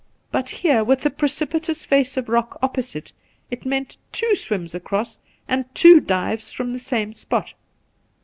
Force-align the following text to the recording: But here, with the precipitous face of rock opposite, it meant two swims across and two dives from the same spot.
But 0.31 0.49
here, 0.49 0.83
with 0.83 1.01
the 1.01 1.11
precipitous 1.11 1.85
face 1.85 2.17
of 2.17 2.27
rock 2.27 2.57
opposite, 2.63 3.11
it 3.51 3.67
meant 3.67 3.97
two 4.11 4.35
swims 4.35 4.73
across 4.73 5.19
and 5.47 5.65
two 5.75 5.99
dives 5.99 6.51
from 6.51 6.73
the 6.73 6.79
same 6.79 7.13
spot. 7.13 7.53